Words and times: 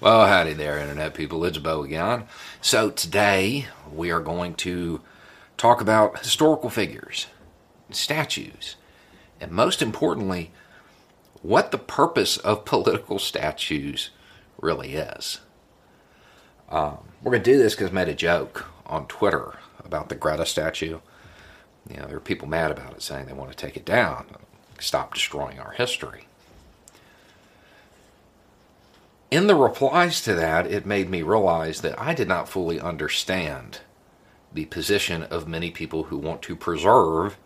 Well, 0.00 0.26
howdy 0.26 0.54
there, 0.54 0.78
Internet 0.78 1.12
people. 1.12 1.44
It's 1.44 1.58
Beau 1.58 1.82
again. 1.82 2.24
So, 2.62 2.88
today 2.88 3.66
we 3.92 4.10
are 4.10 4.20
going 4.20 4.54
to 4.54 5.02
talk 5.58 5.82
about 5.82 6.20
historical 6.20 6.70
figures, 6.70 7.26
statues, 7.90 8.76
and 9.42 9.52
most 9.52 9.82
importantly, 9.82 10.52
what 11.42 11.70
the 11.70 11.76
purpose 11.76 12.38
of 12.38 12.64
political 12.64 13.18
statues 13.18 14.08
really 14.58 14.94
is. 14.94 15.40
Um, 16.70 17.00
we're 17.22 17.32
going 17.32 17.42
to 17.42 17.52
do 17.52 17.58
this 17.58 17.74
because 17.74 17.90
I 17.90 17.92
made 17.92 18.08
a 18.08 18.14
joke 18.14 18.64
on 18.86 19.06
Twitter 19.06 19.58
about 19.84 20.08
the 20.08 20.14
Greta 20.14 20.46
statue. 20.46 21.00
You 21.90 21.98
know, 21.98 22.06
there 22.06 22.16
are 22.16 22.20
people 22.20 22.48
mad 22.48 22.70
about 22.70 22.94
it 22.94 23.02
saying 23.02 23.26
they 23.26 23.34
want 23.34 23.50
to 23.50 23.56
take 23.56 23.76
it 23.76 23.84
down, 23.84 24.28
stop 24.78 25.12
destroying 25.12 25.58
our 25.58 25.72
history 25.72 26.24
in 29.30 29.46
the 29.46 29.54
replies 29.54 30.20
to 30.22 30.34
that, 30.34 30.66
it 30.66 30.84
made 30.84 31.08
me 31.08 31.22
realize 31.22 31.82
that 31.82 32.00
I 32.00 32.14
did 32.14 32.28
not 32.28 32.48
fully 32.48 32.80
understand 32.80 33.80
the 34.52 34.64
position 34.66 35.22
of 35.22 35.46
many 35.46 35.70
people 35.70 36.04
who 36.04 36.18
want 36.18 36.42
to 36.42 36.56
preserve 36.56 37.36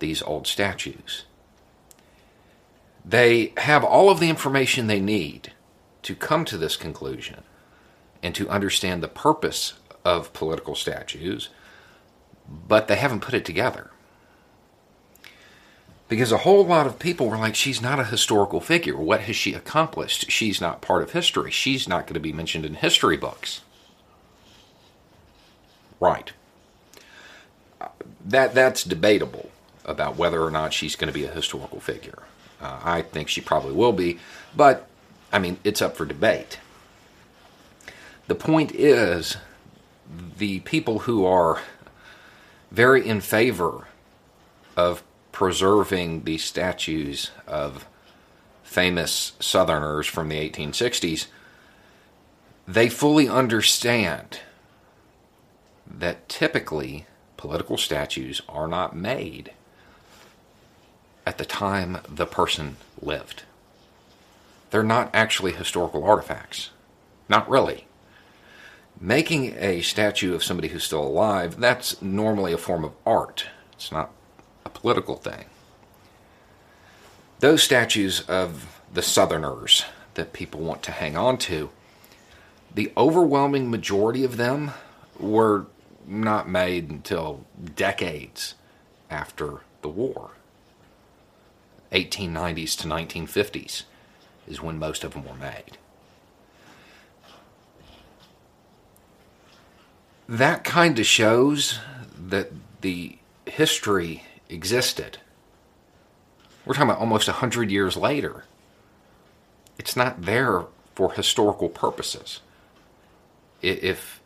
these 0.00 0.22
old 0.22 0.46
statues. 0.46 1.24
They 3.04 3.52
have 3.58 3.84
all 3.84 4.10
of 4.10 4.18
the 4.18 4.30
information 4.30 4.86
they 4.86 5.00
need 5.00 5.52
to 6.02 6.14
come 6.16 6.44
to 6.46 6.58
this 6.58 6.76
conclusion 6.76 7.42
and 8.22 8.34
to 8.34 8.48
understand 8.48 9.02
the 9.02 9.08
purpose 9.08 9.74
of 10.04 10.32
political 10.32 10.74
statues, 10.74 11.50
but 12.48 12.88
they 12.88 12.96
haven't 12.96 13.20
put 13.20 13.34
it 13.34 13.44
together 13.44 13.90
because 16.14 16.30
a 16.30 16.38
whole 16.38 16.64
lot 16.64 16.86
of 16.86 17.00
people 17.00 17.28
were 17.28 17.36
like, 17.36 17.56
she's 17.56 17.82
not 17.82 17.98
a 17.98 18.04
historical 18.04 18.60
figure. 18.60 18.96
What 18.96 19.22
has 19.22 19.34
she 19.34 19.52
accomplished? 19.52 20.30
She's 20.30 20.60
not 20.60 20.80
part 20.80 21.02
of 21.02 21.10
history. 21.10 21.50
She's 21.50 21.88
not 21.88 22.06
going 22.06 22.14
to 22.14 22.20
be 22.20 22.32
mentioned 22.32 22.64
in 22.64 22.74
history 22.74 23.16
books. 23.16 23.62
Right. 25.98 26.30
That 28.24 28.54
that's 28.54 28.84
debatable 28.84 29.50
about 29.84 30.16
whether 30.16 30.40
or 30.40 30.52
not 30.52 30.72
she's 30.72 30.94
going 30.94 31.12
to 31.12 31.12
be 31.12 31.24
a 31.24 31.32
historical 31.32 31.80
figure. 31.80 32.22
Uh, 32.60 32.78
I 32.84 33.02
think 33.02 33.28
she 33.28 33.40
probably 33.40 33.72
will 33.72 33.92
be, 33.92 34.20
but 34.54 34.86
I 35.32 35.40
mean, 35.40 35.58
it's 35.64 35.82
up 35.82 35.96
for 35.96 36.04
debate. 36.04 36.60
The 38.28 38.36
point 38.36 38.70
is, 38.72 39.36
the 40.38 40.60
people 40.60 41.00
who 41.00 41.26
are 41.26 41.60
very 42.70 43.04
in 43.04 43.20
favor 43.20 43.88
of 44.76 45.02
preserving 45.34 46.22
the 46.22 46.38
statues 46.38 47.32
of 47.48 47.88
famous 48.62 49.32
Southerners 49.40 50.06
from 50.06 50.28
the 50.28 50.36
1860s, 50.48 51.26
they 52.68 52.88
fully 52.88 53.28
understand 53.28 54.38
that 55.84 56.28
typically 56.28 57.06
political 57.36 57.76
statues 57.76 58.42
are 58.48 58.68
not 58.68 58.94
made 58.94 59.50
at 61.26 61.36
the 61.38 61.44
time 61.44 61.98
the 62.08 62.26
person 62.26 62.76
lived. 63.02 63.42
They're 64.70 64.84
not 64.84 65.10
actually 65.12 65.50
historical 65.50 66.04
artifacts. 66.04 66.70
Not 67.28 67.50
really. 67.50 67.88
Making 69.00 69.56
a 69.58 69.80
statue 69.80 70.32
of 70.32 70.44
somebody 70.44 70.68
who's 70.68 70.84
still 70.84 71.02
alive, 71.02 71.58
that's 71.58 72.00
normally 72.00 72.52
a 72.52 72.56
form 72.56 72.84
of 72.84 72.92
art. 73.04 73.46
It's 73.72 73.90
not 73.90 74.12
political 74.84 75.16
thing. 75.16 75.46
Those 77.40 77.62
statues 77.62 78.20
of 78.28 78.82
the 78.92 79.00
Southerners 79.00 79.86
that 80.12 80.34
people 80.34 80.60
want 80.60 80.82
to 80.82 80.92
hang 80.92 81.16
on 81.16 81.38
to, 81.38 81.70
the 82.74 82.92
overwhelming 82.94 83.70
majority 83.70 84.24
of 84.24 84.36
them 84.36 84.72
were 85.18 85.68
not 86.06 86.50
made 86.50 86.90
until 86.90 87.46
decades 87.74 88.56
after 89.08 89.60
the 89.80 89.88
war. 89.88 90.32
1890s 91.90 92.76
to 92.76 92.86
1950s 92.86 93.84
is 94.46 94.60
when 94.60 94.78
most 94.78 95.02
of 95.02 95.14
them 95.14 95.24
were 95.24 95.34
made. 95.34 95.78
That 100.28 100.62
kind 100.62 100.98
of 100.98 101.06
shows 101.06 101.78
that 102.28 102.52
the 102.82 103.16
history 103.46 104.24
existed. 104.48 105.18
We're 106.64 106.74
talking 106.74 106.90
about 106.90 107.00
almost 107.00 107.28
100 107.28 107.70
years 107.70 107.96
later. 107.96 108.44
It's 109.78 109.96
not 109.96 110.22
there 110.22 110.64
for 110.94 111.12
historical 111.12 111.68
purposes. 111.68 112.40
If, 113.60 114.20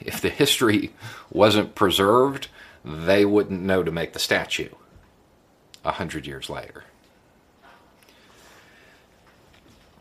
if 0.00 0.20
the 0.20 0.28
history 0.28 0.92
wasn't 1.30 1.74
preserved, 1.74 2.48
they 2.84 3.24
wouldn't 3.24 3.62
know 3.62 3.82
to 3.82 3.90
make 3.90 4.12
the 4.12 4.18
statue 4.18 4.70
100 5.82 6.26
years 6.26 6.50
later. 6.50 6.84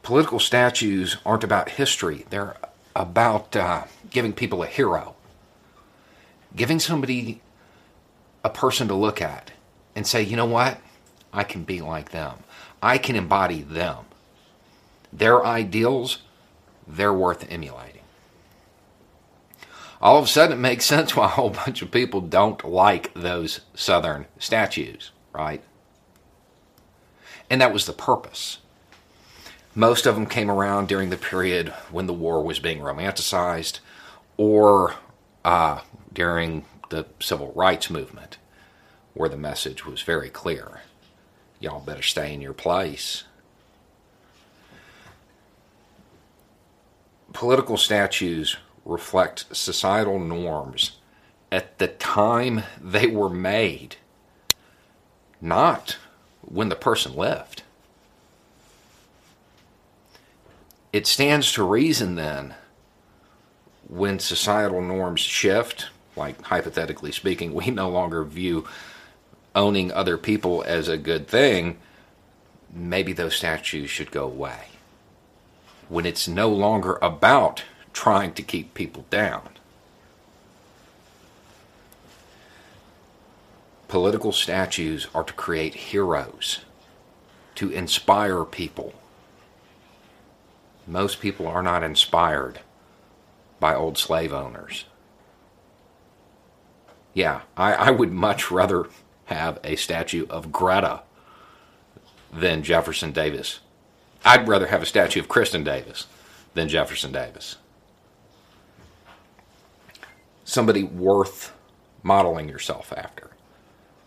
Political 0.04 0.40
statues 0.40 1.18
aren't 1.26 1.44
about 1.44 1.70
history, 1.70 2.26
they're 2.30 2.58
about 2.96 3.56
uh, 3.56 3.84
giving 4.10 4.34
people 4.34 4.64
a 4.64 4.68
hero, 4.68 5.16
giving 6.56 6.80
somebody 6.80 7.42
a 8.44 8.50
person 8.50 8.88
to 8.88 8.94
look 8.94 9.22
at 9.22 9.52
and 9.96 10.06
say, 10.06 10.22
you 10.22 10.36
know 10.36 10.46
what? 10.46 10.80
I 11.34 11.44
can 11.44 11.64
be 11.64 11.82
like 11.82 12.12
them. 12.12 12.38
I 12.82 12.98
can 12.98 13.16
embody 13.16 13.62
them. 13.62 14.06
Their 15.12 15.46
ideals, 15.46 16.20
they're 16.88 17.14
worth 17.14 17.50
emulating. 17.52 18.02
All 20.02 20.18
of 20.18 20.26
a 20.26 20.28
sudden, 20.28 20.58
it 20.58 20.62
makes 20.62 20.86
sense 20.86 21.16
why 21.16 21.26
a 21.26 21.30
whole 21.30 21.50
bunch 21.50 21.82
of 21.82 21.92
people 21.92 22.22
don't 22.22 22.64
like 22.64 23.14
those 23.14 23.62
Southern 23.74 24.28
statues, 24.38 25.12
right? 25.34 25.62
And 27.50 27.60
that 27.62 27.74
was 27.74 27.86
the 27.86 27.94
purpose. 27.94 28.60
Most 29.76 30.06
of 30.06 30.16
them 30.16 30.26
came 30.26 30.50
around 30.50 30.88
during 30.88 31.10
the 31.10 31.18
period 31.18 31.70
when 31.92 32.08
the 32.08 32.14
war 32.14 32.44
was 32.44 32.60
being 32.60 32.80
romanticized 32.80 33.80
or 34.38 34.96
uh, 35.44 35.82
during 36.14 36.66
the 36.90 37.06
civil 37.20 37.52
rights 37.54 37.90
movement, 37.90 38.38
where 39.14 39.30
the 39.30 39.38
message 39.38 39.86
was 39.86 40.02
very 40.02 40.30
clear 40.30 40.82
y'all 41.60 41.82
better 41.82 42.02
stay 42.02 42.34
in 42.34 42.42
your 42.42 42.54
place. 42.54 43.26
Political 47.34 47.78
statues 47.78 48.58
reflect 48.86 49.46
societal 49.56 50.20
norms 50.20 50.98
at 51.52 51.78
the 51.78 51.88
time 51.88 52.64
they 52.82 53.08
were 53.08 53.30
made, 53.30 53.98
not 55.42 55.98
when 56.42 56.70
the 56.70 56.76
person 56.76 57.16
lived. 57.16 57.64
It 60.92 61.06
stands 61.06 61.52
to 61.54 61.64
reason 61.64 62.16
then, 62.16 62.56
when 63.88 64.18
societal 64.20 64.82
norms 64.82 65.20
shift, 65.20 65.90
like 66.20 66.40
hypothetically 66.44 67.12
speaking, 67.12 67.54
we 67.56 67.72
no 67.72 67.90
longer 67.90 68.24
view 68.24 68.68
owning 69.56 69.92
other 69.92 70.18
people 70.18 70.64
as 70.68 70.88
a 70.88 70.98
good 70.98 71.28
thing, 71.28 71.80
maybe 72.72 73.14
those 73.14 73.36
statues 73.36 73.90
should 73.90 74.12
go 74.12 74.26
away. 74.26 74.66
When 75.88 76.06
it's 76.06 76.28
no 76.28 76.50
longer 76.50 77.00
about 77.02 77.64
trying 77.94 78.34
to 78.34 78.44
keep 78.44 78.74
people 78.74 79.06
down. 79.10 79.50
Political 83.88 84.32
statues 84.34 85.08
are 85.16 85.24
to 85.24 85.34
create 85.34 85.74
heroes, 85.74 86.60
to 87.56 87.72
inspire 87.72 88.46
people. 88.46 88.94
Most 90.86 91.20
people 91.20 91.48
are 91.48 91.64
not 91.64 91.84
inspired 91.84 92.60
by 93.60 93.74
old 93.74 93.98
slave 93.98 94.32
owners 94.32 94.86
yeah, 97.14 97.42
I, 97.58 97.74
I 97.74 97.92
would 97.92 98.12
much 98.12 98.52
rather 98.52 98.88
have 99.26 99.60
a 99.64 99.76
statue 99.76 100.26
of 100.30 100.52
Greta 100.52 101.02
than 102.32 102.64
Jefferson 102.64 103.12
Davis 103.12 103.60
I'd 104.24 104.48
rather 104.48 104.68
have 104.68 104.82
a 104.82 104.88
statue 104.88 105.20
of 105.20 105.30
Kristen 105.30 105.64
Davis 105.64 106.06
than 106.54 106.70
Jefferson 106.70 107.12
Davis. 107.12 107.58
Somebody 110.44 110.84
worth 110.84 111.54
modeling 112.04 112.50
yourself 112.50 112.92
after, 112.96 113.32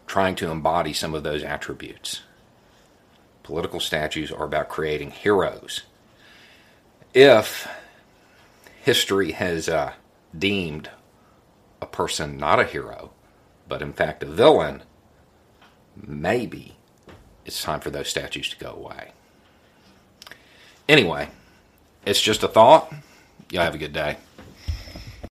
trying 0.07 0.35
to 0.37 0.51
embody 0.51 0.93
some 0.93 1.15
of 1.15 1.23
those 1.23 1.43
attributes. 1.43 2.23
Political 3.43 3.81
statues 3.81 4.31
are 4.31 4.45
about 4.45 4.69
creating 4.69 5.13
heroes. 5.13 5.83
If 7.15 7.69
history 8.83 9.33
has 9.33 9.69
uh, 9.69 9.93
deemed 10.37 10.91
a 11.83 11.87
person 11.87 12.37
not 12.37 12.61
a 12.61 12.65
hero, 12.65 13.11
but 13.69 13.83
in 13.83 13.93
fact 13.93 14.23
a 14.23 14.27
villain, 14.27 14.83
maybe 15.97 16.77
it's 17.45 17.63
time 17.63 17.81
for 17.81 17.91
those 17.91 18.09
statues 18.09 18.49
to 18.51 18.57
go 18.57 18.71
away. 18.71 19.11
Anyway, 20.89 21.29
it's 22.07 22.21
just 22.21 22.43
a 22.43 22.49
thought. 22.49 22.93
Y'all 23.51 23.65
have 23.65 23.75
a 23.75 23.79
good 23.79 23.93
day. 23.93 24.17